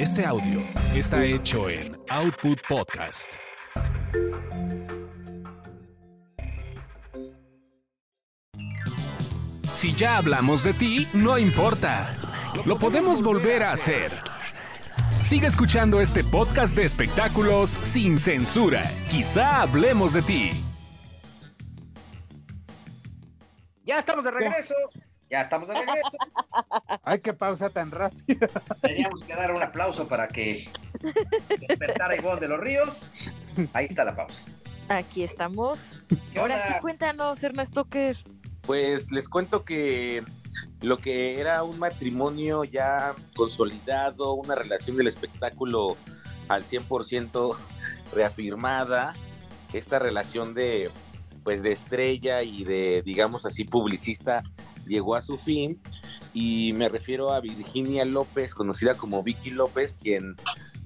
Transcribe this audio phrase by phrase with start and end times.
[0.00, 0.62] Este audio
[0.94, 3.34] está hecho en Output Podcast.
[9.70, 12.16] Si ya hablamos de ti, no importa.
[12.64, 14.16] Lo podemos volver a hacer.
[15.22, 18.90] Sigue escuchando este podcast de espectáculos sin censura.
[19.10, 20.50] Quizá hablemos de ti.
[23.84, 24.74] Ya estamos de regreso.
[25.30, 26.18] Ya estamos de regreso.
[27.04, 28.48] Ay, qué pausa tan rápida.
[28.80, 30.68] Teníamos que dar un aplauso para que
[31.68, 33.10] despertara Ivonne de los Ríos.
[33.72, 34.44] Ahí está la pausa.
[34.88, 36.00] Aquí estamos.
[36.32, 38.24] ¿Qué Ahora sí, cuéntanos, Ernesto, ¿qué es?
[38.62, 40.24] Pues les cuento que
[40.80, 45.96] lo que era un matrimonio ya consolidado, una relación del espectáculo
[46.48, 47.56] al 100%
[48.12, 49.14] reafirmada,
[49.72, 50.90] esta relación de
[51.50, 54.44] pues de estrella y de digamos así publicista
[54.86, 55.82] llegó a su fin
[56.32, 60.36] y me refiero a Virginia López, conocida como Vicky López, quien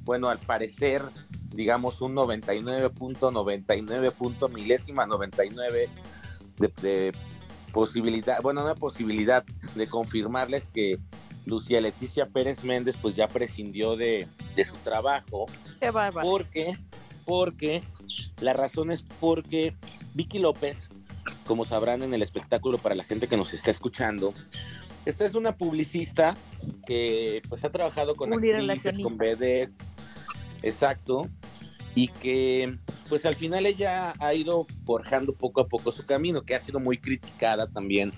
[0.04, 1.02] bueno, al parecer
[1.50, 5.90] digamos un 99.99 punto milésima 99
[6.56, 7.12] de, de
[7.70, 10.98] posibilidad, bueno, una posibilidad de confirmarles que
[11.44, 15.44] Lucía Leticia Pérez Méndez pues ya prescindió de, de su trabajo
[15.78, 16.26] Qué bárbaro.
[16.26, 16.74] porque
[17.24, 17.82] porque
[18.40, 19.74] la razón es porque
[20.14, 20.90] Vicky López,
[21.46, 24.34] como sabrán en el espectáculo para la gente que nos está escuchando,
[25.04, 26.36] esta es una publicista
[26.86, 29.92] que pues ha trabajado con actrices, con vedettes,
[30.62, 31.28] exacto,
[31.94, 36.54] y que pues al final ella ha ido forjando poco a poco su camino, que
[36.54, 38.12] ha sido muy criticada también,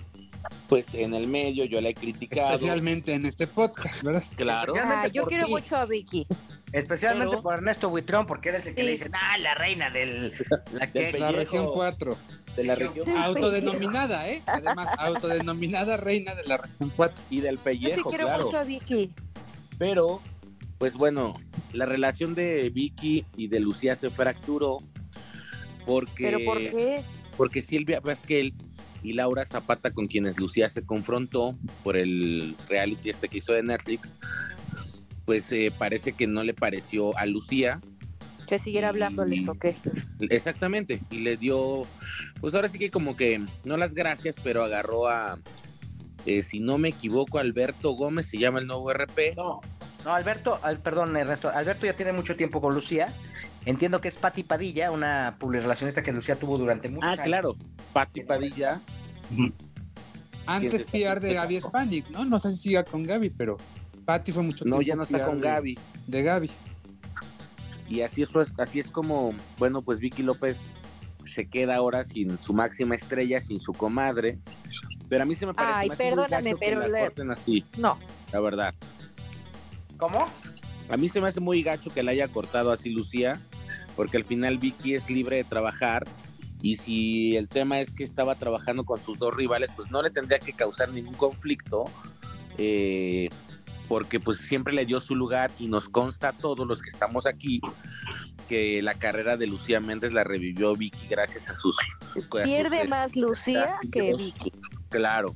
[0.69, 2.55] pues en el medio yo la he criticado.
[2.55, 4.23] Especialmente en este podcast, ¿verdad?
[4.35, 4.73] Claro.
[4.81, 6.25] Ah, yo quiero mucho a Vicky.
[6.73, 8.85] Especialmente Pero- por Ernesto Buitrón, porque él es el que Sí.
[8.85, 10.33] le dice, ah, la reina del...
[10.73, 11.11] La que...
[11.11, 12.17] Del La región 4.
[12.57, 14.41] de la región Autodenominada, ¿eh?
[14.47, 17.23] Además, autodenominada reina de la región 4.
[17.29, 18.45] y del Yo pellejo, quiero claro.
[18.45, 19.11] mucho a Vicky.
[19.77, 20.21] Pero,
[20.77, 21.39] pues bueno,
[21.71, 24.79] la relación de Vicky y de Lucía se fracturó
[25.85, 27.03] porque, ¿Pero por qué?
[27.37, 28.53] porque Silvia Pasquel
[29.03, 33.63] y Laura Zapata, con quienes Lucía se confrontó por el reality este que hizo de
[33.63, 34.11] Netflix,
[35.27, 37.81] pues eh, parece que no le pareció a Lucía.
[38.47, 39.75] Que siguiera hablándoles, ¿o qué?
[40.21, 41.85] Exactamente, y le dio,
[42.39, 45.37] pues ahora sí que como que, no las gracias, pero agarró a,
[46.25, 49.35] eh, si no me equivoco, Alberto Gómez, se llama el nuevo RP.
[49.35, 49.59] No,
[50.05, 53.13] no, Alberto, al- perdón, Ernesto, Alberto ya tiene mucho tiempo con Lucía.
[53.65, 57.25] Entiendo que es Patti Padilla, una publirelacionista que Lucía tuvo durante muchos Ah, años.
[57.25, 57.57] claro,
[57.91, 58.79] Patti Padilla.
[60.45, 62.23] Antes PR de Gaby Spanik, ¿no?
[62.23, 63.57] No sé si siga con Gaby, pero
[64.07, 65.79] Patty fue mucho No, tiempo ya no está con de- Gaby.
[66.07, 66.49] De Gaby.
[67.89, 70.57] Y así es, así es como, bueno, pues Vicky López
[71.25, 74.39] se queda ahora sin su máxima estrella, sin su comadre.
[75.09, 77.65] Pero a mí se me parece Ay, muy gacho que pero la le- corten así,
[77.77, 77.99] No.
[78.31, 78.73] la verdad.
[79.97, 80.25] ¿Cómo?
[80.89, 83.41] A mí se me hace muy gacho que la haya cortado así Lucía,
[83.97, 86.07] porque al final Vicky es libre de trabajar.
[86.61, 90.11] Y si el tema es que estaba trabajando con sus dos rivales, pues no le
[90.11, 91.85] tendría que causar ningún conflicto.
[92.57, 93.29] eh,
[93.87, 97.25] porque pues siempre le dio su lugar y nos consta a todos los que estamos
[97.25, 97.61] aquí
[98.47, 101.77] que la carrera de Lucía Méndez la revivió Vicky gracias a sus...
[101.79, 104.13] a sus, Pierde este, más Lucía que.
[104.15, 104.51] Vicky.
[104.89, 105.35] Claro,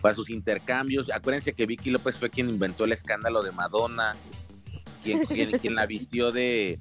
[0.00, 1.10] para sus intercambios.
[1.10, 4.16] Acuérdense que Vicky López fue quien inventó el escándalo de Madonna,
[5.02, 6.78] quien, quien, quien la vistió de...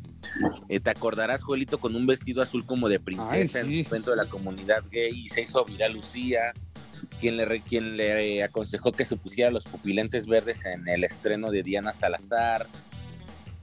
[0.70, 4.12] eh, ¿Te acordarás, Joelito, con un vestido azul como de princesa Ay, en el evento
[4.12, 6.54] de la comunidad gay y se hizo viral Lucía?
[7.22, 11.52] Quien le, quien le eh, aconsejó que se pusiera los pupilentes verdes en el estreno
[11.52, 12.66] de Diana Salazar.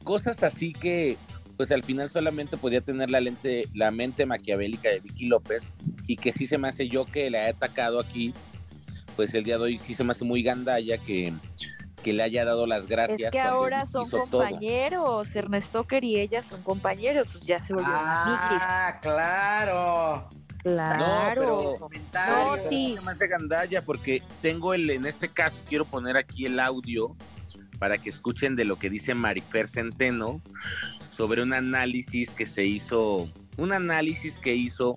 [0.04, 1.18] Cosas así que,
[1.56, 5.74] pues al final solamente podía tener la, lente, la mente maquiavélica de Vicky López
[6.06, 8.32] y que sí se me hace yo que le haya atacado aquí,
[9.16, 11.34] pues el día de hoy sí se me hace muy gandalla que,
[12.04, 13.20] que le haya dado las gracias.
[13.20, 14.42] Es que ahora son hizo todo.
[14.42, 15.34] compañeros.
[15.34, 17.28] Ernesto y ella son compañeros.
[17.32, 18.02] Pues ya se volvieron.
[18.04, 20.30] Ah, claro.
[20.62, 21.34] Claro.
[21.40, 22.62] pero- Comentario.
[22.62, 22.94] No, sí.
[22.96, 27.16] Se me hace gandalla porque tengo el, en este caso quiero poner aquí el audio
[27.78, 30.40] para que escuchen de lo que dice Marifer Centeno
[31.16, 34.96] sobre un análisis que se hizo, un análisis que hizo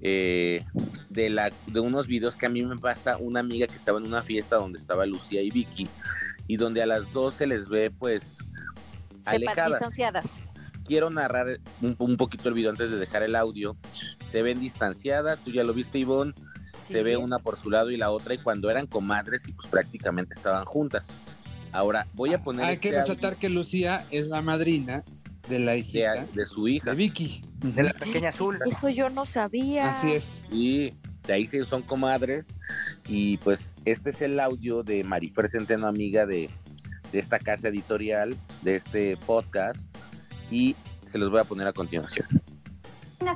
[0.00, 0.64] eh,
[1.08, 4.06] de, la, de unos videos que a mí me pasa una amiga que estaba en
[4.06, 5.88] una fiesta donde estaba Lucía y Vicky
[6.46, 8.44] y donde a las dos se les ve pues
[9.24, 10.26] alejadas distanciadas.
[10.84, 13.76] Quiero narrar un, un poquito el video antes de dejar el audio.
[14.30, 16.34] Se ven distanciadas, tú ya lo viste, Ivonne.
[16.88, 19.68] Se ve una por su lado y la otra, y cuando eran comadres, y pues
[19.68, 21.08] prácticamente estaban juntas.
[21.72, 22.66] Ahora, voy a poner.
[22.66, 25.02] Hay que este audio resaltar que Lucía es la madrina
[25.48, 26.90] de la hijita de, de su hija.
[26.90, 27.44] de Vicky.
[27.62, 28.58] De la pequeña azul.
[28.66, 29.90] Eso yo no sabía.
[29.92, 30.44] Así es.
[30.50, 30.92] Y
[31.26, 32.54] de ahí se- son comadres.
[33.08, 36.50] Y pues este es el audio de Marifer Centeno, amiga de,
[37.12, 39.88] de esta casa editorial, de este podcast,
[40.50, 40.76] y
[41.06, 42.26] se los voy a poner a continuación.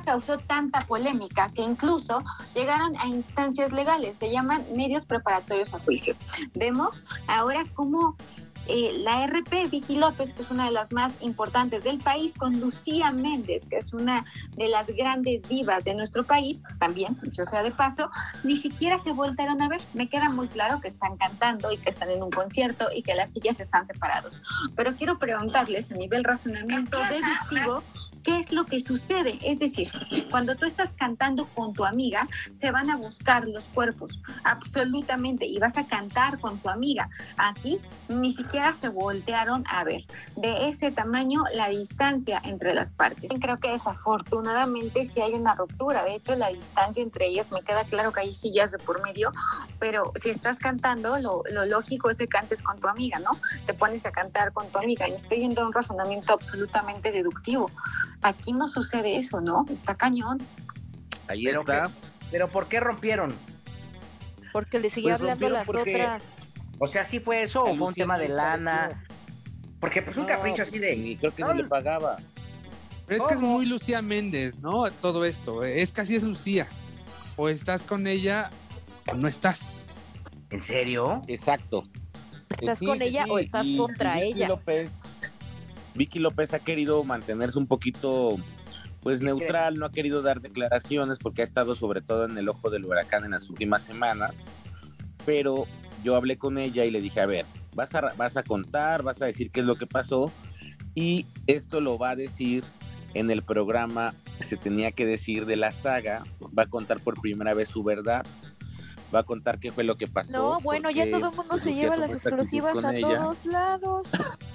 [0.05, 2.23] causó tanta polémica que incluso
[2.55, 6.15] llegaron a instancias legales, se llaman medios preparatorios a juicio.
[6.53, 8.15] Vemos ahora cómo
[8.69, 12.59] eh, la RP Vicky López, que es una de las más importantes del país, con
[12.59, 14.25] Lucía Méndez, que es una
[14.55, 18.11] de las grandes divas de nuestro país, también, dicho sea de paso,
[18.43, 19.81] ni siquiera se voltearon a ver.
[19.95, 23.15] Me queda muy claro que están cantando y que están en un concierto y que
[23.15, 24.39] las sillas están separados.
[24.75, 27.83] Pero quiero preguntarles a nivel razonamiento deductivo,
[28.23, 29.39] ¿Qué es lo que sucede?
[29.41, 29.91] Es decir,
[30.29, 32.27] cuando tú estás cantando con tu amiga,
[32.59, 37.09] se van a buscar los cuerpos, absolutamente, y vas a cantar con tu amiga.
[37.37, 37.79] Aquí
[38.09, 40.05] ni siquiera se voltearon a ver.
[40.35, 43.31] De ese tamaño, la distancia entre las partes.
[43.39, 46.03] Creo que desafortunadamente sí hay una ruptura.
[46.03, 49.31] De hecho, la distancia entre ellas, me queda claro que hay sillas de por medio,
[49.79, 53.39] pero si estás cantando, lo, lo lógico es que cantes con tu amiga, ¿no?
[53.65, 55.07] Te pones a cantar con tu amiga.
[55.07, 57.71] Y estoy yendo a un razonamiento absolutamente deductivo.
[58.21, 59.65] Aquí no sucede eso, ¿no?
[59.71, 60.39] Está cañón.
[61.27, 61.87] Ahí Pero está.
[61.87, 61.93] que-
[62.31, 63.33] Pero ¿por qué rompieron?
[64.51, 66.23] Porque le seguía Pues hablando a las porque- otras.
[66.79, 69.03] O sea, ¿sí fue eso o fue un tema de lana?
[69.79, 70.95] Porque pues un No, capricho así de...
[70.95, 72.17] Ni creo que No, le pagaba.
[73.05, 74.89] Pero es que es muy Lucía Méndez, ¿no?
[74.91, 75.63] Todo esto.
[75.63, 76.67] Es casi es Lucía.
[77.35, 78.49] O estás con ella
[79.07, 79.77] o no estás.
[80.51, 81.21] ¿En serio?
[81.27, 81.81] Exacto.
[82.49, 84.47] ¿Estás Sí, con ella sí, o estás y contra ella?
[84.47, 85.01] López,
[85.99, 88.37] Vicky López ha querido mantenerse un poquito
[89.01, 92.69] pues neutral, no ha querido dar declaraciones porque ha estado sobre todo en el ojo
[92.69, 94.45] del huracán en las últimas semanas,
[95.25, 95.65] pero
[96.01, 99.21] yo hablé con ella y le dije, a ver, vas a, vas a contar, vas
[99.21, 100.31] a decir qué es lo que pasó
[100.95, 102.63] y esto lo va a decir
[103.13, 106.23] en el programa que se tenía que decir de la saga,
[106.57, 108.25] va a contar por primera vez su verdad,
[109.13, 110.31] va a contar qué fue lo que pasó.
[110.31, 113.17] No, bueno, ya todo el mundo pues, se lleva las exclusivas a ella.
[113.17, 114.07] todos lados.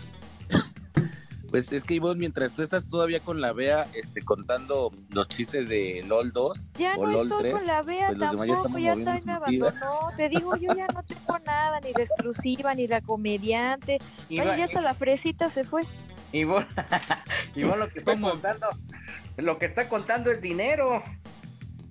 [1.55, 5.69] Pues es que Ivonne, mientras tú estás todavía con la Bea este, contando los chistes
[5.69, 8.49] de LOL 2 Ya o no LOL estoy 3, con la Bea pues los demás
[8.49, 9.33] ya tampoco, estamos ya moviendo también me
[9.69, 10.09] abandonó.
[10.17, 14.01] Te digo, yo ya no tengo nada, ni la exclusiva, ni la comediante.
[14.31, 15.85] Ay, ya hasta la fresita se fue.
[16.33, 16.67] Ivonne,
[17.55, 18.31] Ivonne lo que está ¿Cómo?
[18.31, 18.67] contando,
[19.37, 21.05] lo que está contando es dinero.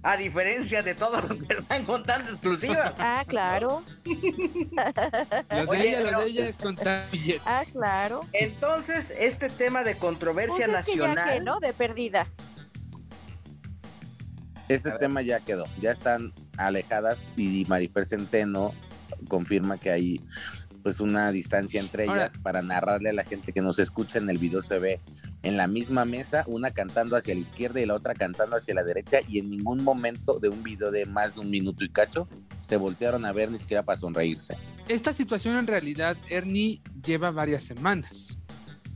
[0.06, 2.98] A diferencia de todo lo que están contando exclusivas.
[3.00, 7.42] Ah, claro, Lo de ella, pero- lo de ella es contar billetes.
[7.46, 8.26] ah, claro.
[8.34, 11.34] Entonces, este tema de Pues controversia es que ya nacional.
[11.34, 11.60] que, ¿no?
[11.62, 12.28] De perdida.
[14.68, 15.00] Este A ver.
[15.02, 18.72] tema ya quedó, ya están alejadas y Marifer Centeno
[19.28, 20.22] confirma que hay
[20.82, 24.38] pues una distancia entre ellas para narrarle a la gente que nos escucha en el
[24.38, 25.00] video se ve
[25.44, 28.84] en la misma mesa, una cantando hacia la izquierda y la otra cantando hacia la
[28.84, 32.28] derecha y en ningún momento de un video de más de un minuto y cacho
[32.62, 34.58] se voltearon a ver ni siquiera para sonreírse.
[34.88, 38.42] Esta situación en realidad, Ernie, lleva varias semanas.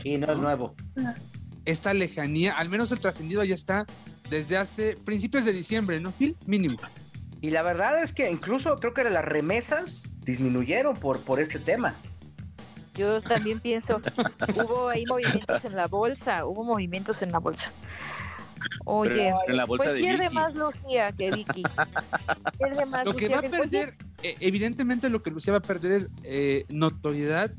[0.04, 0.74] Y no es nuevo.
[1.66, 3.86] Esta lejanía, al menos el trascendido ya está
[4.30, 6.38] desde hace principios de diciembre, ¿no, Gil?
[6.46, 6.78] Mínimo.
[7.42, 11.94] Y la verdad es que incluso creo que las remesas disminuyeron por, por este tema.
[12.98, 14.02] Yo también pienso,
[14.56, 17.72] hubo ahí movimientos en la bolsa, hubo movimientos en la bolsa.
[18.86, 20.34] Oye, la bolsa pues de pierde Vicky.
[20.36, 21.64] más Lucía que Vicky.
[22.58, 25.62] Pierde más Lo que Lucía va a perder, eh, evidentemente lo que Lucía va a
[25.62, 27.52] perder es eh, notoriedad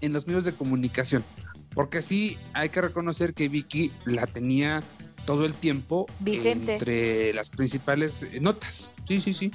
[0.00, 1.24] en los medios de comunicación.
[1.72, 4.82] Porque sí, hay que reconocer que Vicky la tenía
[5.24, 6.72] todo el tiempo Vigente.
[6.74, 8.92] entre las principales eh, notas.
[9.06, 9.52] Sí, sí, sí.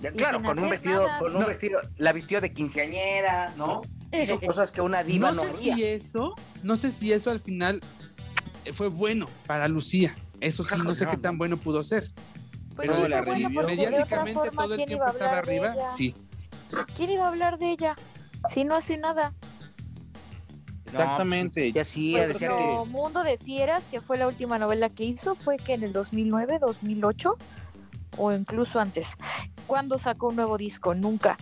[0.00, 1.18] Ya, Claro, con un vestido, nada.
[1.18, 1.46] con un No.
[1.48, 3.82] vestido, la vistió de quinceañera, ¿no?
[4.12, 5.74] Hizo cosas que una diva No no, sé haría.
[5.76, 7.82] si eso, no sé si eso al final
[8.64, 10.14] eh, fue bueno para Lucía.
[10.40, 11.22] Eso sí, no sé No, qué no.
[11.22, 12.10] tan bueno pudo ser.
[12.74, 15.46] Pues No, sí, la bueno Mediáticamente forma, todo el ¿quién tiempo iba a estaba hablar
[15.46, 15.74] de arriba.
[15.74, 15.86] ella?
[15.86, 16.14] Sí.
[16.96, 17.96] ¿Quién iba a hablar de ella?
[18.48, 19.34] Si no hace nada.
[20.84, 21.72] Exactamente.
[21.72, 25.34] Ya hacía, Pues decía no, Mundo de Fieras, que fue la última novela que hizo,
[25.34, 27.36] fue que en el 2009, 2008
[28.18, 29.08] o incluso antes.
[29.66, 30.94] ¿Cuándo sacó un nuevo disco?
[30.94, 31.36] Nunca.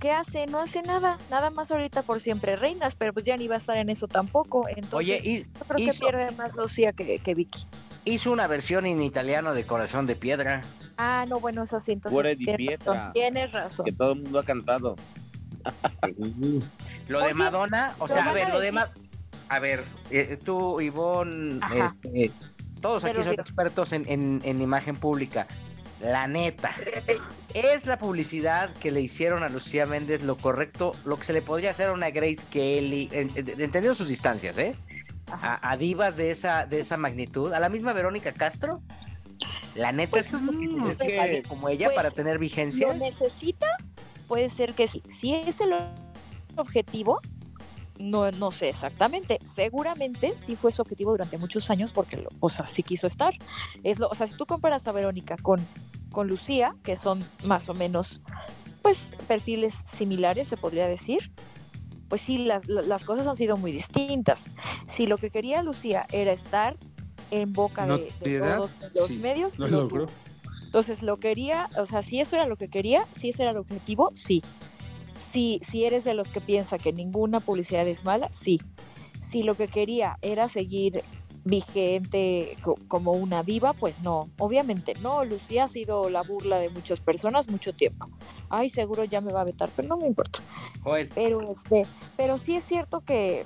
[0.00, 0.46] ¿Qué hace?
[0.46, 1.18] No hace nada.
[1.30, 4.06] Nada más ahorita por siempre reinas, pero pues ya ni va a estar en eso
[4.08, 4.68] tampoco.
[4.68, 7.66] Entonces, Oye, y yo creo que pierde más Lucía que, que Vicky.
[8.04, 10.62] hizo una versión en italiano de Corazón de Piedra.
[10.98, 12.92] Ah, no, bueno, eso sí, entonces Cuore di tienes pietra.
[12.94, 13.12] razón.
[13.12, 13.84] Tienes razón.
[13.86, 14.96] Que todo el mundo ha cantado.
[17.08, 18.74] Lo Oye, de Madonna, o ¿lo sea, a ver, a lo de decir?
[18.80, 18.90] Ma-
[19.48, 22.32] A ver, eh, tú, Ivonne, este,
[22.80, 25.46] todos aquí son expertos en, en- en imagen pública.
[26.00, 26.72] La neta,
[27.60, 31.42] ¿es la publicidad que le hicieron a Lucía Méndez lo correcto, lo que se le
[31.42, 34.74] podría hacer a una Grace Kelly, en- en- entendiendo sus distancias, ¿eh?
[35.28, 38.80] A, a divas de esa, de esa magnitud, a la misma Verónica Castro?
[39.74, 42.88] La neta, Pues, es que mm, necesita es que- como ella pues, para tener vigencia.
[42.88, 43.66] ¿Lo necesita?
[44.28, 45.02] Puede ser que sí.
[45.08, 45.74] Si es el
[46.56, 47.20] objetivo,
[47.98, 49.38] no, no sé exactamente.
[49.44, 53.32] Seguramente sí fue su objetivo durante muchos años porque, o sea, sí quiso estar.
[53.84, 55.64] Es lo, o sea, si tú comparas a Verónica con,
[56.16, 58.22] con Lucía, que son más o menos,
[58.80, 61.30] pues, perfiles similares, se podría decir,
[62.08, 64.46] pues sí, las, las cosas han sido muy distintas.
[64.86, 66.78] Si lo que quería Lucía era estar
[67.30, 70.06] en boca de, de todos los sí, medios, lo lo logró.
[70.06, 70.12] tuvo.
[70.64, 73.58] Entonces, lo quería, o sea, si eso era lo que quería, si ese era el
[73.58, 74.42] objetivo, sí.
[75.18, 78.58] Si, si eres de los que piensa que ninguna publicidad es mala, sí.
[79.20, 81.02] Si lo que quería era seguir
[81.46, 85.24] vigente co- como una diva, pues no, obviamente no.
[85.24, 88.08] Lucía ha sido la burla de muchas personas mucho tiempo.
[88.50, 90.40] Ay, seguro ya me va a vetar, pero no me importa.
[90.82, 91.86] Joel, Pero este,
[92.16, 93.44] pero sí es cierto que,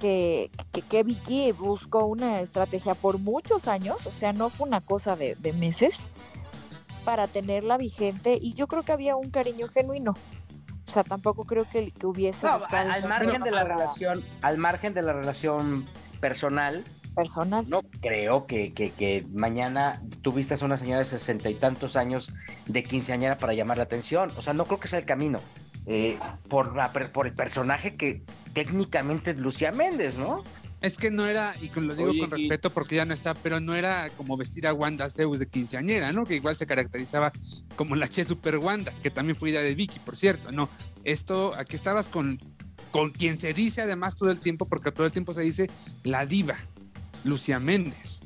[0.00, 4.80] que, que, que Vicky buscó una estrategia por muchos años, o sea, no fue una
[4.80, 6.08] cosa de, de meses,
[7.04, 10.16] para tenerla vigente, y yo creo que había un cariño genuino.
[10.88, 14.92] O sea, tampoco creo que, que hubiese no, al margen de la relación, al margen
[14.94, 15.86] de la relación
[16.20, 16.84] personal,
[17.16, 17.64] personal.
[17.68, 21.96] no creo que, que, que mañana tú vistas a una señora de sesenta y tantos
[21.96, 22.32] años
[22.66, 24.30] de quinceañera para llamar la atención.
[24.36, 25.40] O sea, no creo que sea el camino.
[25.88, 26.18] Eh,
[26.48, 30.42] por, la, por el personaje que técnicamente es Lucía Méndez, ¿no?
[30.80, 33.60] Es que no era, y lo digo Oye, con respeto porque ya no está, pero
[33.60, 36.26] no era como vestir a Wanda Zeus de quinceañera, ¿no?
[36.26, 37.32] Que igual se caracterizaba
[37.76, 40.52] como la Che Super Wanda, que también fue idea de Vicky, por cierto.
[40.52, 40.68] No,
[41.04, 42.40] esto, aquí estabas con,
[42.90, 45.70] con quien se dice además todo el tiempo, porque todo el tiempo se dice
[46.02, 46.56] la diva,
[47.26, 48.22] Lucía Méndez.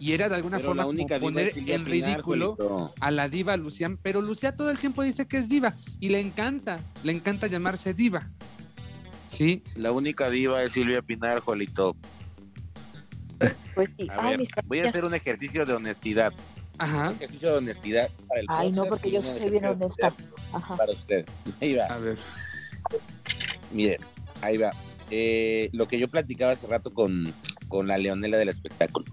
[0.00, 4.22] Y era de alguna Pero forma como poner en ridículo a la diva Lucía, pero
[4.22, 8.30] Lucía todo el tiempo dice que es diva y le encanta, le encanta llamarse diva.
[9.26, 11.96] Sí, La única diva es Silvia Pinar, Jolito.
[13.74, 14.06] Pues sí.
[14.10, 16.32] A Ay, ver, mis voy a hacer un ejercicio de honestidad.
[16.78, 20.12] ajá, Un ejercicio de honestidad para el Ay, no, porque yo soy bien honesta.
[20.52, 20.76] Ajá.
[20.76, 21.26] Para ustedes.
[21.60, 21.86] Ahí va.
[21.86, 22.18] a ver.
[23.72, 24.00] Miren,
[24.40, 24.70] ahí va.
[25.10, 27.32] Eh, lo que yo platicaba hace rato con,
[27.68, 29.06] con la Leonela del espectáculo,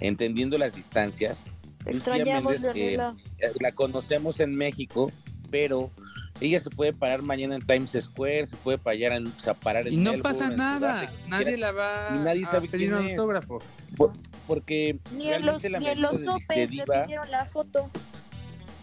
[0.00, 1.44] entendiendo las distancias,
[1.86, 3.16] extrañamos, Méndez, que- Leonela.
[3.38, 5.12] eh, la conocemos en México,
[5.50, 5.90] pero
[6.40, 9.86] ella se puede parar mañana en Times Square, se puede parar en, o sea, parar
[9.88, 13.06] en Y no Melbourne, pasa nada, nadie la va Y nadie a sabe pedir un
[13.06, 13.60] autógrafo.
[14.46, 17.90] porque Ni en los, ni en los sopes le pidieron la foto.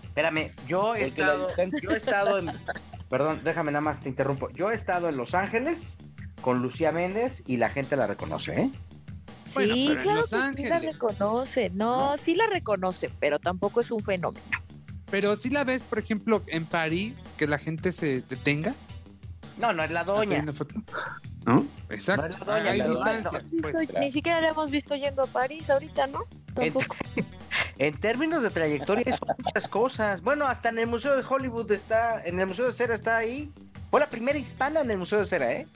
[0.03, 2.51] Espérame, yo he Porque estado, distancia- yo he estado en,
[3.09, 4.49] perdón, déjame nada más te interrumpo.
[4.51, 5.97] Yo he estado en Los Ángeles
[6.41, 8.69] con Lucía Méndez y la gente la reconoce, ¿eh?
[9.63, 11.69] Sí, en claro Los que sí la reconoce.
[11.71, 14.45] No, sí la reconoce, pero tampoco es un fenómeno.
[15.09, 18.75] Pero si la ves, por ejemplo, en París, que la gente se detenga.
[19.57, 20.43] No, no es la doña.
[21.45, 21.65] ¿No?
[21.89, 22.27] Exacto.
[22.27, 23.41] No es la doña, Hay la doña, distancia.
[23.51, 23.71] no.
[23.71, 23.97] pues.
[23.99, 26.25] Ni siquiera la hemos visto yendo a París ahorita, ¿no?
[26.53, 26.95] Tampoco.
[27.77, 30.21] En términos de trayectoria son muchas cosas.
[30.21, 33.49] Bueno, hasta en el Museo de Hollywood está, en el Museo de Cera está ahí.
[33.91, 35.67] Fue la primera hispana en el Museo de Cera, ¿eh?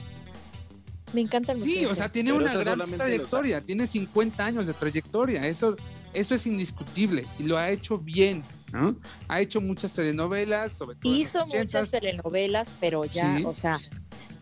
[1.13, 4.74] Me encanta el Sí, o sea, tiene Pero una gran trayectoria, tiene 50 años de
[4.74, 5.75] trayectoria, eso,
[6.13, 8.96] eso es indiscutible y lo ha hecho bien, ¿no?
[9.28, 11.63] Ha hecho muchas telenovelas, sobre todo Hizo 80s.
[11.63, 13.44] muchas telenovelas, pero ya, Sí.
[13.46, 13.80] o sea,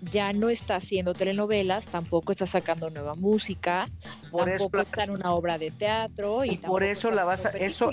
[0.01, 3.89] ya no está haciendo telenovelas, tampoco está sacando nueva música,
[4.31, 7.49] Por tampoco está en una obra de teatro y, Y por eso la vas a-
[7.49, 7.91] eso-.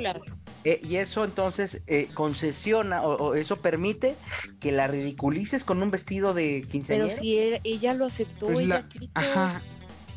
[0.65, 4.17] Eh, y eso entonces eh, concesiona o, o eso permite
[4.61, 7.21] que la ridiculices con un vestido de Pero quinceañera.
[7.21, 9.11] si él- ella lo aceptó, Pues ella la- quiso.
[9.15, 9.63] Ajá,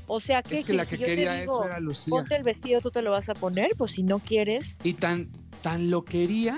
[0.07, 2.11] O sea, que, es que la que si quería digo, eso era Lucía.
[2.11, 5.29] ponte el vestido, tú te lo vas a poner, pues si no quieres, Y tan,
[5.61, 6.57] tan lo quería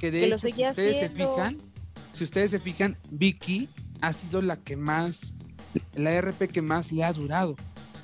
[0.00, 1.58] que de Que lo hecho, si ustedes se fijan,
[2.10, 3.68] si ustedes se fijan, Vicky
[4.00, 5.34] ha sido la que más,
[5.94, 7.56] la RP que más le ha durado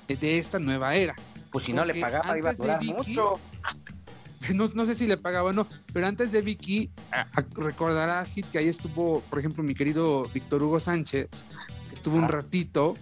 [0.09, 1.15] de- esta nueva era.
[1.51, 3.35] pues si no le pagaba iba a durar Vicky- mucho.
[4.55, 6.91] No, no sé si le pagaba o no, pero antes de Vicky,
[7.55, 11.45] recordarás, Hit, que ahí estuvo, por ejemplo, mi querido Víctor Hugo Sánchez,
[11.89, 12.29] que estuvo un Ah.
[12.29, 12.95] ratito.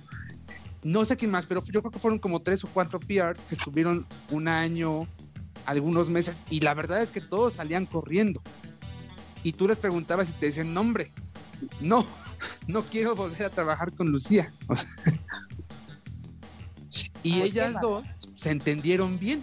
[0.84, 3.56] No sé quién más, pero yo creo que fueron como tres o cuatro PRs que
[3.56, 5.08] estuvieron un año,
[5.66, 8.40] algunos meses, y la verdad es que todos salían corriendo.
[9.42, 11.10] Y tú les preguntabas y te decían, nombre,
[11.80, 12.06] no,
[12.66, 14.52] no quiero volver a trabajar con Lucía.
[14.68, 14.88] O sea,
[17.22, 19.42] y Ay, ellas dos se entendieron bien.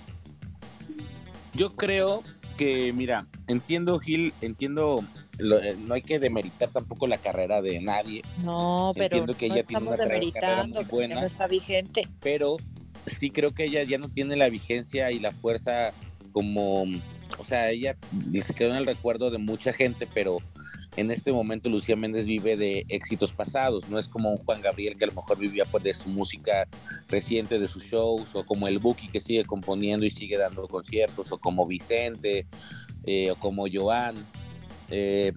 [1.54, 2.24] Yo creo
[2.58, 5.04] que, mira, entiendo, Gil, entiendo,
[5.38, 9.48] lo- eh, no hay que demeritar tampoco la carrera de nadie, no, pero Entiendo que
[9.48, 11.16] no ella tiene estamos una carrera- carrera muy demeritando, porque buena.
[11.22, 12.08] no está vigente.
[12.22, 12.58] pero
[13.08, 15.94] sí creo que ella ya no tiene la vigencia y la fuerza
[16.34, 17.98] como, o sea, ella
[18.46, 20.38] se quedó en el recuerdo de mucha gente, pero
[20.96, 24.98] en este momento Lucía Méndez vive de éxitos pasados, no es como un Juan Gabriel
[24.98, 26.68] que a lo mejor vivía pues de su música
[27.08, 31.32] reciente, de sus shows, o como el Buki que sigue componiendo y sigue dando conciertos,
[31.32, 32.48] o como Vicente,
[33.06, 34.26] eh, o como Joan.
[34.90, 35.34] Eh,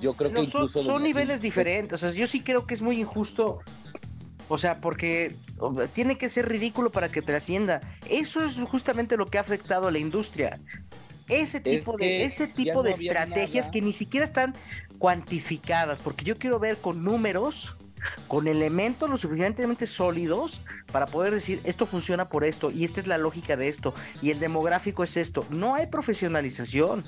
[0.00, 1.94] yo creo No, que son, incluso son niveles diferentes.
[1.94, 3.60] O sea, yo sí creo que es muy injusto
[4.50, 5.34] O sea, porque
[5.94, 7.80] tiene que ser ridículo para que trascienda.
[8.08, 10.58] Eso es justamente lo que ha afectado a la industria.
[11.28, 14.54] Ese tipo de, ese tipo de estrategias que ni siquiera están
[14.98, 17.76] cuantificadas, porque yo quiero ver con números
[18.26, 20.60] con elementos lo suficientemente sólidos
[20.92, 24.30] para poder decir esto funciona por esto y esta es la lógica de esto y
[24.30, 25.44] el demográfico es esto.
[25.50, 27.04] No hay profesionalización.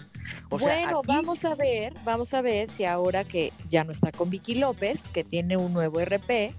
[0.49, 4.55] bueno, vamos a ver, vamos a ver si ahora que ya no está con Vicky
[4.55, 6.55] López, que tiene un nuevo RP,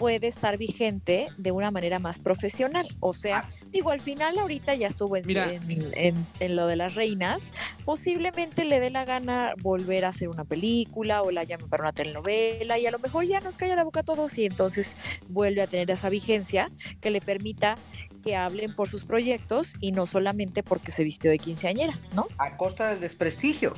[0.00, 2.88] puede estar vigente de una manera más profesional.
[3.00, 3.48] O sea, ah.
[3.70, 7.52] digo, al final ahorita ya estuvo en, en, lo de las reinas,
[7.84, 11.92] posiblemente le dé la gana volver a hacer una película o la llame para una
[11.92, 14.96] telenovela y a lo mejor ya nos calla la boca a todos y entonces
[15.28, 16.70] vuelve a tener esa vigencia
[17.02, 17.76] que le permita
[18.24, 22.26] que hablen por sus proyectos y no solamente porque se vistió de quinceañera, ¿no?
[22.38, 23.74] A costa del desprestigio.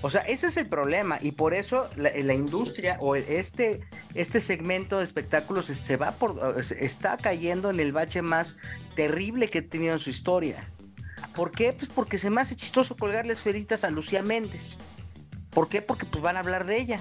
[0.00, 3.80] O sea, ese es el problema y por eso la, industria o este,
[4.14, 8.54] este segmento de espectáculos se va por, está cayendo en el bache más
[8.94, 10.64] terrible que ha tenido en su historia.
[11.34, 11.72] ¿Por qué?
[11.72, 14.78] Pues porque se me hace chistoso colgarles felitas a Lucía Méndez.
[15.50, 15.82] ¿Por qué?
[15.82, 17.00] Porque pues van a hablar de ella.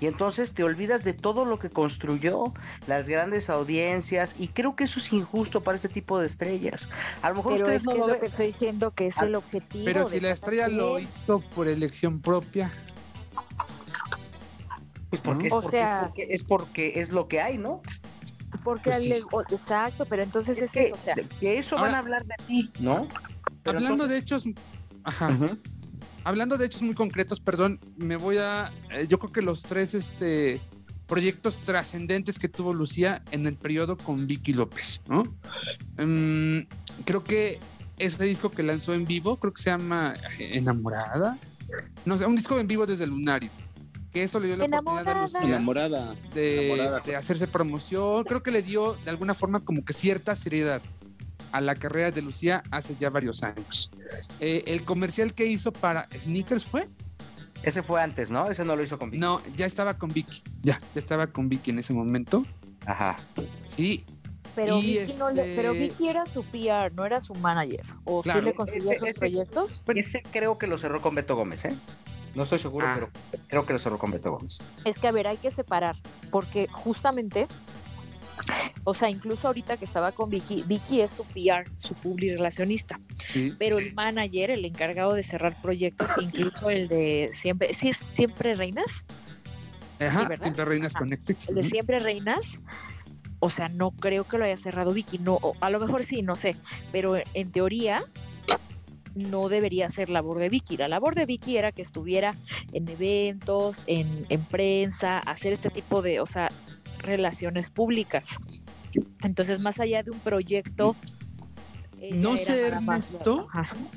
[0.00, 2.52] Y entonces te olvidas de todo lo que construyó,
[2.86, 6.88] las grandes audiencias, y creo que eso es injusto para este tipo de estrellas.
[7.22, 9.84] A lo mejor pero ustedes es no lo, que estoy diciendo que es el objetivo.
[9.84, 12.70] Pero si la estrella lo hizo por elección propia.
[15.10, 17.82] Pues porque, es, porque, es porque es lo que hay, ¿no?
[18.62, 18.90] Porque
[19.30, 22.34] pues exacto, pero entonces es, que, eso, o sea, de eso van a hablar de
[22.46, 23.08] ti, ¿no?
[23.64, 24.44] hablando de hechos,
[25.04, 25.56] ajá.
[26.24, 28.70] Hablando de hechos muy concretos, perdón, me voy a.
[28.90, 30.60] Eh, yo creo que los tres este,
[31.06, 35.24] proyectos trascendentes que tuvo Lucía en el periodo con Vicky López, ¿no?
[35.96, 36.66] Em,
[37.04, 37.58] creo que
[37.98, 41.38] ese disco que lanzó en vivo, creo que se llama Enamorada.
[42.04, 43.50] No sé, un disco en vivo desde Lunario.
[44.12, 46.16] Que eso le dio la oportunidad a Lucía Enamorada.
[46.34, 48.24] De, de hacerse promoción.
[48.24, 50.82] Creo que le dio de alguna forma como que cierta seriedad
[51.52, 53.90] a la carrera de Lucía hace ya varios años.
[54.40, 56.88] Eh, el comercial que hizo para Sneakers fue.
[57.62, 58.50] Ese fue antes, ¿no?
[58.50, 59.20] Ese no lo hizo con Vicky.
[59.20, 60.42] No, ya estaba con Vicky.
[60.62, 62.46] Ya, ya estaba con Vicky en ese momento.
[62.86, 63.18] Ajá.
[63.64, 64.04] Sí.
[64.54, 67.84] Pero, Vicky, no le, pero este Vicky era su PR, no era su manager.
[68.04, 69.82] ¿O sí le consiguió sus proyectos?
[69.94, 71.76] Ese creo que lo cerró con Beto Gómez, ¿eh?
[72.34, 72.94] No estoy seguro, ah.
[72.94, 73.10] pero
[73.48, 74.60] creo que lo cerró con Beto Gómez.
[74.84, 75.96] Es que, a ver, hay que separar,
[76.30, 77.48] porque justamente
[78.84, 83.00] o sea, incluso ahorita que estaba con Vicky, Vicky es su PR, su public relacionista.
[83.58, 88.54] Pero el manager, el encargado de cerrar proyectos, incluso el de siempre, ¿sí es siempre
[88.54, 89.06] reinas?
[90.00, 91.48] Ajá, siempre reinas con Netflix.
[91.48, 92.60] El de siempre reinas.
[93.38, 96.36] O sea, no creo que lo haya cerrado Vicky, no, a lo mejor sí, no
[96.36, 96.56] sé,
[96.92, 98.04] pero en teoría
[99.14, 100.76] no debería ser labor de Vicky.
[100.76, 102.36] La labor de Vicky era que estuviera
[102.72, 106.50] en eventos, en, en prensa, hacer este tipo de, o sea,
[107.02, 108.38] relaciones públicas.
[109.22, 110.96] Entonces, más allá de un proyecto...
[112.12, 113.46] No sé, Ernesto,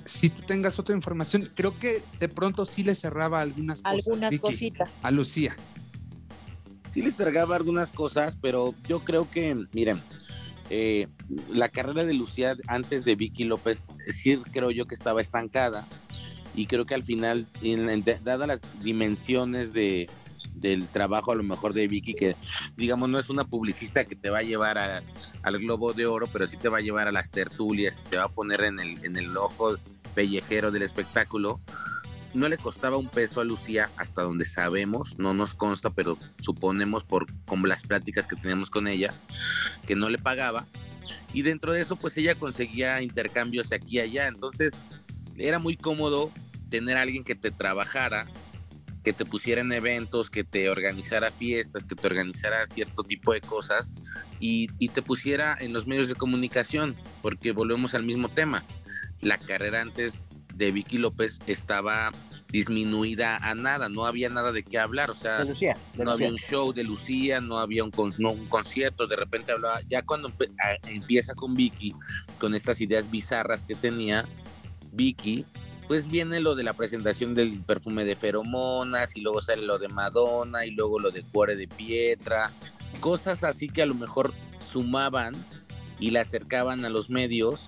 [0.03, 4.07] si tú tengas otra información, creo que de pronto sí le cerraba algunas cosas.
[4.07, 4.89] Algunas cositas.
[5.01, 5.55] A Lucía.
[6.93, 10.01] Sí le cerraba algunas cosas, pero yo creo que, miren,
[10.69, 11.07] eh,
[11.49, 15.87] la carrera de Lucía antes de Vicky López, sí creo yo que estaba estancada
[16.55, 17.47] y creo que al final,
[18.23, 20.09] dadas las dimensiones de,
[20.55, 22.35] del trabajo a lo mejor de Vicky, que
[22.77, 26.47] digamos no es una publicista que te va a llevar al Globo de Oro, pero
[26.47, 29.17] sí te va a llevar a las tertulias, te va a poner en el, en
[29.17, 29.77] el ojo
[30.13, 31.59] pellejero del espectáculo.
[32.33, 37.03] No le costaba un peso a Lucía, hasta donde sabemos, no nos consta, pero suponemos
[37.03, 39.13] por con las pláticas que tenemos con ella,
[39.85, 40.65] que no le pagaba.
[41.31, 44.27] Y dentro de eso, pues ella conseguía intercambios aquí y allá.
[44.27, 44.83] Entonces,
[45.37, 46.31] era muy cómodo
[46.69, 48.27] tener a alguien que te trabajara
[49.03, 53.41] que te pusiera en eventos, que te organizara fiestas, que te organizara cierto tipo de
[53.41, 53.93] cosas
[54.39, 58.63] y, te pusiera en los medios de comunicación, porque volvemos al mismo tema.
[59.21, 62.11] La carrera antes de Vicky López estaba
[62.49, 65.43] disminuida a nada, no había nada de qué hablar, o sea,
[65.95, 70.03] no había un show de Lucía, no había un, un concierto, de repente hablaba, ya
[70.03, 70.31] cuando
[70.87, 71.95] empieza con Vicky,
[72.39, 74.25] con estas ideas bizarras que tenía,
[74.91, 75.45] Vicky
[75.93, 79.89] pues viene lo de la presentación del perfume de feromonas y luego sale lo de
[79.89, 82.51] Madonna y luego lo de Cuore de Pietra,
[82.99, 84.33] cosas así que a lo mejor
[84.71, 85.35] sumaban
[85.99, 87.67] y la acercaban a los medios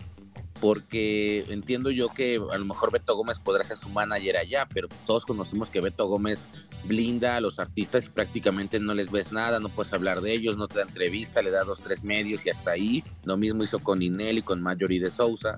[0.59, 4.88] porque entiendo yo que a lo mejor Beto Gómez podrá ser su manager allá, pero
[5.05, 6.41] todos conocemos que Beto Gómez
[6.85, 10.57] blinda a los artistas y prácticamente no les ves nada, no puedes hablar de ellos,
[10.57, 13.03] no te da entrevista, le da dos, tres medios y hasta ahí.
[13.23, 15.57] Lo mismo hizo con Inel y con Marjorie de Sousa,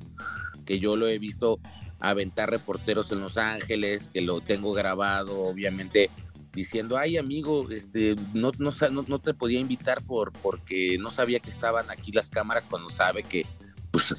[0.65, 1.61] que yo lo he visto
[1.99, 6.09] aventar reporteros en Los Ángeles, que lo tengo grabado, obviamente
[6.53, 11.39] diciendo, ay amigo, este, no, no, no, no te podía invitar por, porque no sabía
[11.39, 13.45] que estaban aquí las cámaras cuando sabe que
[13.91, 14.15] pues,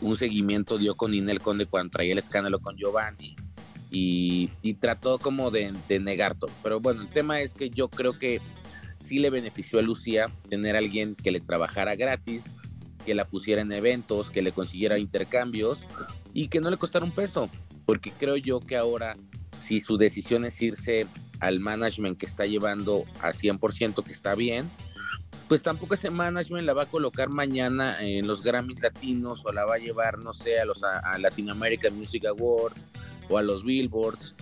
[0.00, 3.36] un seguimiento dio con Inel Conde cuando traía el escándalo con Giovanni
[3.90, 4.48] y,
[4.80, 6.50] trató como de, de, negar todo.
[6.62, 8.40] Pero bueno, el tema es que yo creo que
[9.00, 12.50] sí le benefició a Lucía tener a alguien que le trabajara gratis,
[13.04, 15.86] que la pusiera en eventos, que le consiguiera intercambios
[16.32, 17.48] y que no le costara un peso,
[17.84, 19.16] porque creo yo que ahora
[19.58, 21.06] si su decisión es irse
[21.40, 24.68] al management que está llevando a 100% que está bien,
[25.48, 29.64] pues tampoco ese management la va a colocar mañana en los Grammys latinos o la
[29.64, 32.80] va a llevar, no sé, a los a, Latin American Music Awards
[33.28, 34.34] o a los Billboards.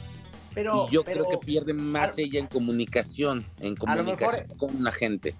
[0.54, 5.34] Pero, y yo creo que pierde más ella en comunicación, en comunicación con la gente.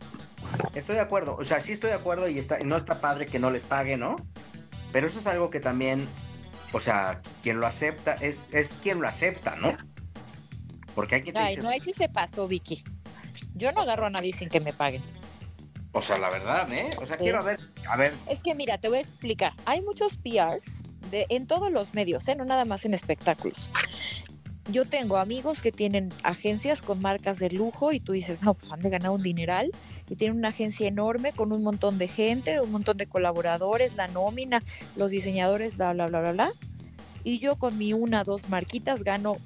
[0.74, 3.38] Estoy de acuerdo, o sea, sí estoy de acuerdo y está, no está padre que
[3.38, 4.16] no les pague, ¿no?
[4.92, 6.08] Pero eso es algo que también,
[6.72, 9.72] o sea, quien lo acepta es, es quien lo acepta, ¿no?
[10.94, 11.32] Porque hay que...
[11.36, 12.84] Ay, no, ahí sí se pasó, Vicky.
[13.54, 15.02] Yo no agarro a nadie sin que me paguen.
[15.92, 16.90] O sea, la verdad, ¿eh?
[16.98, 18.12] O sea, quiero ver, a ver.
[18.28, 19.54] Es que mira, te voy a explicar.
[19.64, 22.36] Hay muchos PRs de, en todos los medios, ¿eh?
[22.36, 23.72] No nada más en espectáculos.
[24.68, 28.70] Yo tengo amigos que tienen agencias con marcas de lujo y tú dices, no, pues
[28.72, 29.70] han de ganar un dineral
[30.08, 34.06] y tienen una agencia enorme con un montón de gente, un montón de colaboradores, la
[34.06, 34.62] nómina,
[34.96, 36.52] los diseñadores, bla, bla, bla, bla, bla.
[37.24, 39.38] Y yo con mi una, dos marquitas gano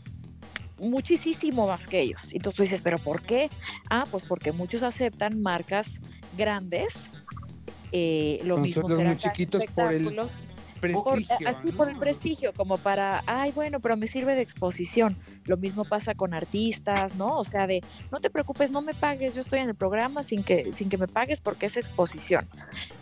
[0.78, 2.32] muchísimo más que ellos.
[2.34, 3.50] Y tú dices, ¿pero por qué?
[3.90, 6.00] Ah, pues porque muchos aceptan marcas
[6.36, 7.10] grandes.
[7.92, 10.16] Eh, lo mismo muy chiquitos por el
[10.92, 11.48] prestigio.
[11.48, 15.16] así por el prestigio, como para, ay, bueno, pero me sirve de exposición.
[15.44, 17.38] Lo mismo pasa con artistas, ¿no?
[17.38, 20.42] O sea, de, no te preocupes, no me pagues, yo estoy en el programa sin
[20.42, 22.46] que, sin que me pagues porque es exposición.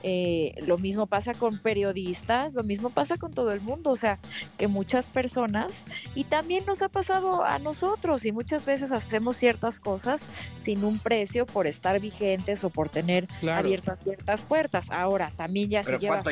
[0.02, 4.18] Eh, lo mismo pasa con periodistas, lo mismo pasa con todo el mundo, o sea,
[4.58, 9.80] que muchas personas, y también nos ha pasado a nosotros, y muchas veces hacemos ciertas
[9.80, 14.90] cosas sin un precio por estar vigentes o por tener abiertas ciertas puertas.
[14.90, 16.22] Ahora, también ya se lleva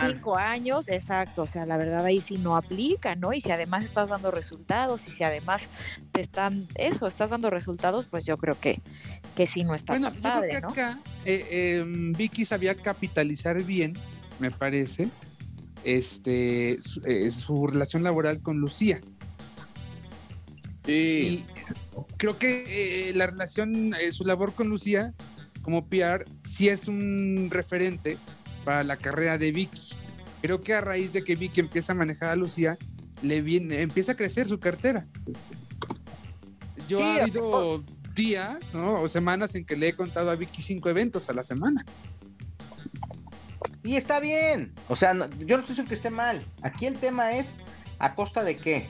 [0.00, 3.32] cinco años, exacto, o sea, la verdad ahí sí no aplica, ¿no?
[3.32, 5.68] Y si además estás dando resultados, y si además
[6.12, 8.80] te están, eso, estás dando resultados, pues yo creo que,
[9.34, 13.98] que sí no está bueno, yo creo que acá eh, em, Vicky sabía capitalizar bien,
[14.38, 15.08] me parece,
[15.84, 19.00] este, eh, su, relación laboral con Lucía.
[20.84, 20.92] Sí.
[20.92, 21.46] Y
[22.16, 25.14] creo que eh, la relación, su labor con Lucía
[25.62, 28.16] como PR, sí es un referente
[28.64, 29.98] para la carrera de Vicky.
[30.40, 32.76] Creo que a raíz de que Vicky empieza a manejar a Lucía,
[33.22, 35.06] le viene, empieza a crecer su cartera.
[36.88, 37.82] Yo ha habido
[38.14, 41.84] días o semanas en que le he contado a Vicky cinco eventos a la semana.
[43.82, 44.74] Y está bien.
[44.88, 46.44] O sea, yo no estoy diciendo que esté mal.
[46.62, 47.56] Aquí el tema es
[47.98, 48.88] a costa de qué.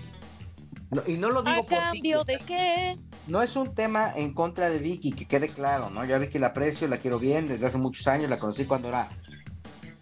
[1.07, 2.99] y no lo digo ¿A cambio de qué?
[3.27, 6.05] No es un tema en contra de Vicky, que quede claro, ¿no?
[6.05, 8.89] Yo a Vicky la aprecio, la quiero bien desde hace muchos años, la conocí cuando
[8.89, 9.09] era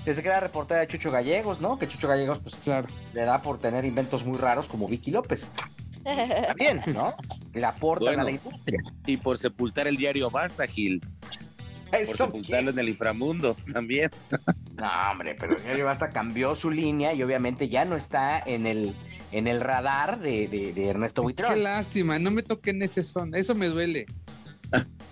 [0.07, 1.79] desde que era reportera de Chucho Gallegos, ¿no?
[1.79, 2.87] Que Chucho Gallegos, pues, claro.
[3.13, 5.53] le da por tener inventos muy raros como Vicky López.
[6.47, 7.13] También, ¿no?
[7.53, 8.81] Le aportan a la industria.
[9.05, 11.05] Y por sepultar el diario Basta, Gil.
[11.91, 14.13] por sepultarlo en el inframundo también.
[14.77, 18.69] No, hombre, pero el diario Basta cambió su línea y obviamente ya no está en
[18.69, 18.95] el,
[19.33, 21.53] en el radar de, de, Ernesto Buitrón.
[21.53, 24.07] Qué lástima, no me toquen ese son, eso me duele.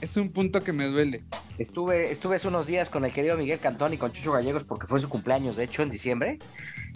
[0.01, 1.25] Es un punto que me duele.
[1.59, 4.87] Estuve, estuve hace unos días con el querido Miguel Cantón y con Chucho Gallegos porque
[4.87, 6.39] fue su cumpleaños, de hecho, en diciembre.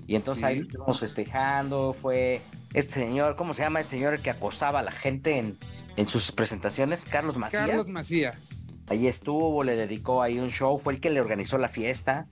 [0.06, 1.92] Y entonces ahí estuvimos festejando.
[1.92, 2.40] Fue
[2.72, 3.80] este señor, ¿cómo se llama?
[3.80, 5.58] El señor que acosaba a la gente en,
[5.96, 7.66] en sus presentaciones, Carlos Macías.
[7.66, 8.74] Carlos Macías.
[8.88, 12.26] Ahí estuvo, le dedicó ahí un show, fue el que le organizó la fiesta.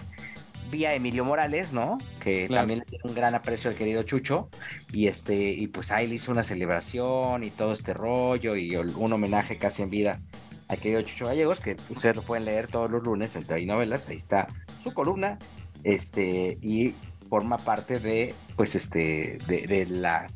[0.69, 1.99] Vía Emilio Morales, ¿no?
[2.19, 4.49] Que también tiene un gran aprecio al querido Chucho.
[4.93, 9.13] Y este, y pues ahí le hizo una celebración y todo este rollo y un
[9.13, 10.21] homenaje casi en vida
[10.69, 14.09] al querido Chucho Gallegos, que ustedes lo pueden leer todos los lunes entre ahí novelas,
[14.09, 14.49] ahí está
[14.83, 15.39] su columna,
[15.85, 16.95] este, y
[17.29, 20.29] forma parte de, pues, este, de, la,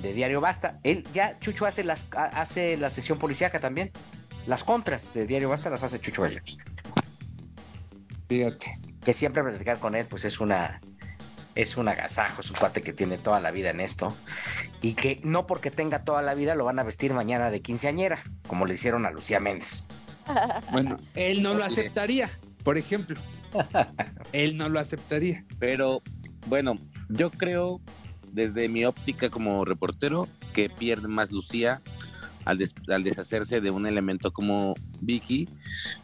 [0.00, 0.78] de Diario Basta.
[0.82, 3.92] Él ya, Chucho hace las, hace la sección policíaca también,
[4.46, 6.58] las contras de Diario Basta las hace Chucho Gallegos.
[8.28, 8.78] Fíjate.
[9.04, 10.80] Que siempre platicar con él, pues es una,
[11.58, 14.16] es un agasajo, es un cuate que tiene toda la vida en esto
[14.80, 18.20] y que no porque tenga toda la vida lo van a vestir mañana de quinceañera,
[18.46, 19.86] como le hicieron a Lucía Méndez.
[20.70, 22.30] Bueno, él no lo aceptaría,
[22.62, 23.18] por ejemplo.
[24.32, 25.44] él no lo aceptaría.
[25.58, 26.00] Pero
[26.46, 26.76] bueno,
[27.08, 27.80] yo creo
[28.30, 31.80] desde mi óptica como reportero que pierde más Lucía
[32.44, 35.48] al, al, deshacerse de un elemento como Vicky,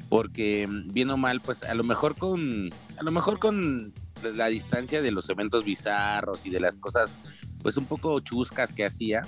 [0.09, 3.93] porque bien o mal, pues a lo mejor con, a lo mejor con
[4.33, 7.17] la distancia de los eventos bizarros y de las cosas
[7.63, 9.27] pues un poco chuscas que hacía,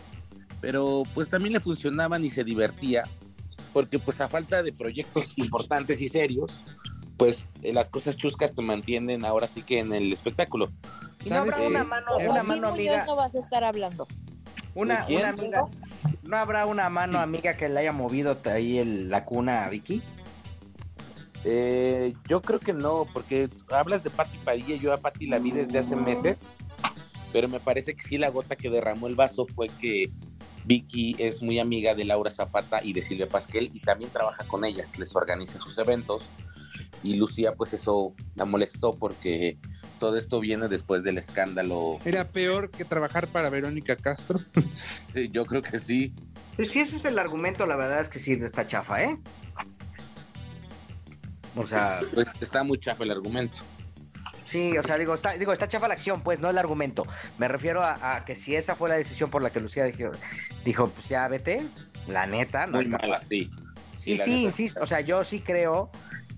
[0.60, 3.04] pero pues también le funcionaban y se divertía,
[3.72, 6.52] porque pues a falta de proyectos importantes y serios,
[7.16, 10.70] pues eh, las cosas chuscas te mantienen ahora sí que en el espectáculo.
[11.24, 13.04] ¿Y no habrá ¿Sabes una mano, De una mano amiga?
[13.06, 14.06] no vas a estar hablando.
[14.74, 15.64] Una, una amiga.
[16.22, 20.02] ¿No habrá una mano amiga que le haya movido ahí el- la cuna a Vicky?
[21.44, 25.52] Eh, yo creo que no, porque hablas de Pati Padilla, yo a Pati la vi
[25.52, 26.42] desde hace meses,
[27.32, 30.10] pero me parece que sí la gota que derramó el vaso fue que
[30.64, 34.64] Vicky es muy amiga de Laura Zapata y de Silvia Pasquel y también trabaja con
[34.64, 36.28] ellas, les organiza sus eventos
[37.02, 39.58] y Lucía pues eso la molestó porque
[39.98, 41.98] todo esto viene después del escándalo.
[42.04, 44.40] Era peor que trabajar para Verónica Castro.
[45.14, 46.12] Sí, Yo creo que sí.
[46.56, 49.18] Pues si ese es el argumento, la verdad es que sí está chafa, ¿eh?
[51.56, 53.62] O sea, Pues está muy chafa el argumento.
[54.44, 57.04] sí, o sea, digo, está, digo, está chafa la acción, pues, no el argumento.
[57.38, 60.12] Me refiero a, a que si esa fue la decisión por la que Lucía dijo,
[60.64, 61.66] dijo pues ya vete,
[62.06, 63.50] la neta, no Muy está mala, sí.
[64.04, 64.42] Y sí, neta.
[64.42, 65.90] insisto, o sea, yo sí creo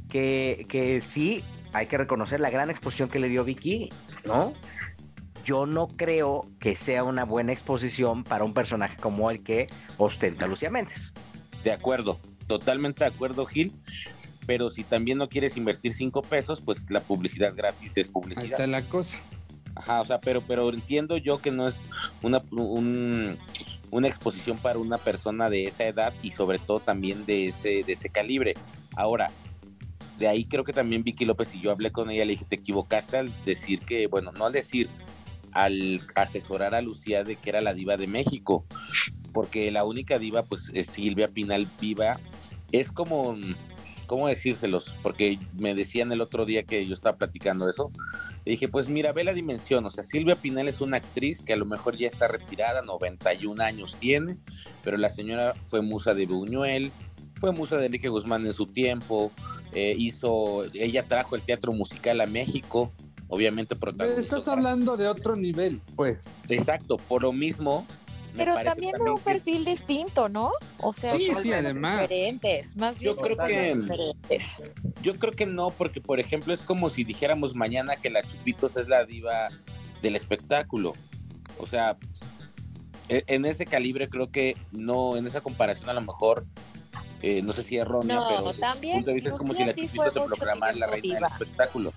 [0.09, 3.93] que, que sí hay que reconocer la gran exposición que le dio Vicky,
[4.25, 4.57] ¿no?
[5.45, 9.67] Yo no creo que sea una buena exposición para un personaje como el que
[9.99, 11.15] ostenta Lucía Méndez.
[11.65, 13.75] De acuerdo, totalmente de acuerdo, Gil.
[14.49, 18.45] Pero si también no quieres invertir cinco pesos, pues la publicidad gratis es Ahí publicidad.
[18.53, 19.19] está la cosa.
[19.75, 21.77] Ajá, o sea, pero, pero entiendo yo que no es
[22.23, 23.37] una, un-
[23.91, 27.93] una exposición para una persona de esa edad y sobre todo también de ese, de
[27.93, 28.55] ese calibre.
[28.97, 29.31] Ahora,
[30.19, 32.57] de ahí creo que también Vicky López y yo hablé con ella, le dije, te
[32.57, 34.89] equivocaste al decir que, bueno, no al decir,
[35.53, 38.65] al asesorar a Lucía de que era la diva de México,
[39.35, 42.19] porque la única diva, pues, es Silvia Pinal viva.
[42.73, 43.37] Es como,
[44.09, 44.97] ¿cómo decírselos?
[45.03, 47.93] Porque me decían el otro día que yo estaba platicando eso.
[48.45, 49.87] Le dije, pues mira, ve la dimensión.
[49.87, 53.63] O sea, Silvia Pinal es una actriz que a lo mejor ya está retirada, 91
[53.63, 54.39] años tiene,
[54.83, 56.91] pero la señora fue musa de Buñuel,
[57.39, 59.31] fue musa de Enrique Guzmán en su tiempo,
[59.73, 62.93] eh, hizo, ella trajo el teatro musical a México,
[63.29, 64.21] obviamente protagonizó.
[64.21, 66.37] Estás hablando de otro nivel, pues.
[66.49, 67.87] Exacto, por lo mismo.
[68.39, 70.51] Pero parece también de también un es- perfil distinto, ¿no?
[70.81, 72.01] O sea, Sí, sí, además.
[72.01, 74.63] diferentes, más bien Yo creo que- diferentes.
[75.03, 78.77] Yo creo que no, porque por ejemplo es como si dijéramos mañana que la Chupitos
[78.77, 79.49] es la diva
[80.03, 80.95] del espectáculo.
[81.59, 81.97] O sea,
[83.09, 86.47] e- en ese calibre creo que no, en esa comparación a lo mejor,
[87.23, 89.65] eh, no sé si es errónea, No, pero también punto de vista es como si
[89.65, 91.93] la sí Chupitos se proclamara la reina del espectáculo.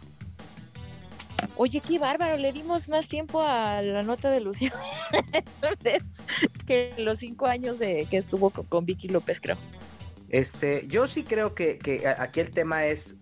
[1.64, 6.24] Oye, qué bárbaro, le dimos más tiempo a la nota de Méndez
[6.66, 9.58] que los cinco años de que estuvo con, Vicky López, creo.
[10.30, 13.20] Este, yo sí creo que, que aquí el tema es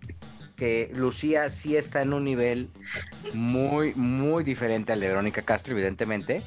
[0.55, 2.69] que Lucía sí está en un nivel
[3.33, 6.41] muy, muy diferente al de Verónica Castro, evidentemente.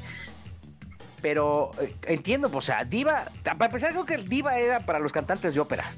[1.21, 5.53] Pero eh, entiendo, o sea, Diva, para empezar, creo que Diva era para los cantantes
[5.53, 5.93] de ópera.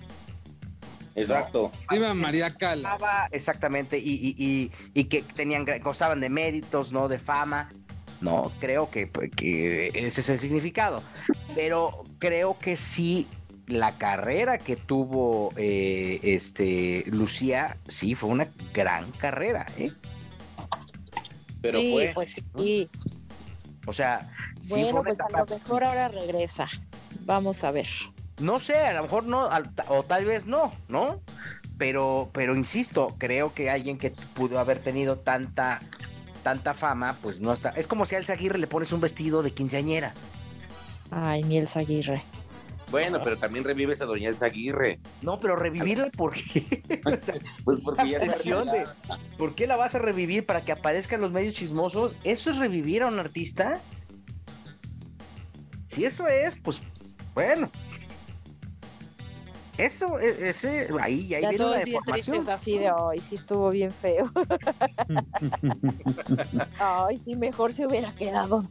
[1.15, 1.71] Exacto.
[1.91, 3.29] Iba María Cala.
[3.31, 7.09] Exactamente, y, y, y, y que tenían, gozaban de méritos, ¿no?
[7.09, 7.71] De fama.
[8.21, 11.03] No, creo que, que ese es el significado.
[11.55, 13.27] Pero creo que sí,
[13.67, 19.93] la carrera que tuvo eh, este Lucía, sí, fue una gran carrera, ¿eh?
[21.61, 22.11] Pero sí, fue.
[22.15, 22.91] pues sí.
[23.87, 26.69] O sea, sí fue Bueno, pues a lo mejor ahora regresa.
[27.21, 27.89] Vamos a ver.
[28.39, 31.21] No sé, a lo mejor no, al- o tal vez no, ¿no?
[31.79, 35.81] Pero, pero insisto, creo que alguien que pudo haber tenido tanta,
[36.43, 37.71] tanta fama, pues no está.
[37.71, 40.15] Es como si a Elsa Aguirre le pones un vestido de quinceañera.
[41.11, 42.23] Ay, Miel Aguirre.
[42.91, 45.01] Bueno, pero también revives a Doña Elsa Aguirre.
[45.23, 46.83] No, pero revivirla porque.
[47.07, 48.87] o sea, Pues porque ya de.
[49.37, 52.17] ¿Por qué la vas a revivir para que aparezcan los medios chismosos?
[52.25, 53.81] ¿Eso es revivir a un artista?
[55.89, 56.83] Si eso es, pues
[57.35, 57.71] bueno.
[59.77, 62.37] Eso, e- ese, ahí, ahí Ya viene la bien deformación.
[62.37, 64.25] tristes así de, ay, sí estuvo bien feo.
[66.79, 68.63] ay, sí, mejor se hubiera quedado.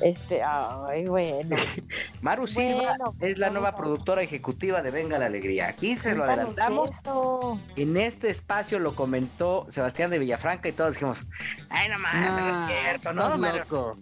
[0.00, 1.56] Este, ay, bueno.
[2.22, 5.68] Maru Silva Bueno, es la nueva productora ejecutiva de Venga la Alegría.
[5.68, 6.90] Aquí se lo adelantamos.
[6.90, 7.58] eso.
[7.76, 11.24] En este espacio lo comentó Sebastián de Villafranca y todos dijimos,
[11.68, 13.36] ay, no mames, no es cierto, ¿no?
[13.36, 13.98] Maru?" loco.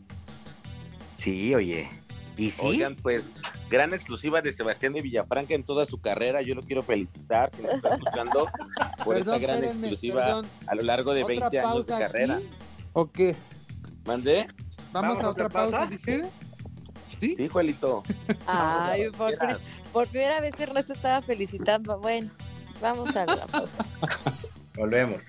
[1.12, 1.88] Sí, oye.
[2.36, 2.66] ¿Y sí?
[2.66, 6.42] Oigan, pues, gran exclusiva de Sebastián de Villafranca en toda su carrera.
[6.42, 8.46] Yo lo quiero felicitar, que nos está escuchando
[9.04, 10.46] por Perdón, esta gran espérenme, exclusiva perdón.
[10.66, 12.34] a lo largo de ¿Otra 20 años de carrera.
[12.36, 12.48] aquí?
[12.92, 13.36] ¿O qué?
[14.04, 14.46] ¿Mandé?
[14.92, 15.90] ¿Vamos, a otra pausa, pausa?
[15.90, 16.28] dijera?
[17.04, 17.34] ¿Sí?
[17.36, 18.02] Sí, Juelito.
[18.46, 19.56] Ay, por, pri-
[19.92, 21.98] por primera vez Ernesto estaba felicitando.
[22.00, 22.30] Bueno,
[22.80, 23.84] vamos a la pausa.
[24.74, 25.28] Volvemos.